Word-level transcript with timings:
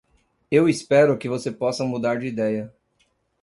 Eu 0.49 0.67
espero 0.67 1.15
que 1.15 1.29
você 1.29 1.51
possa 1.51 1.83
mudar 1.83 2.15
de 2.17 2.25
ideia. 2.25 2.73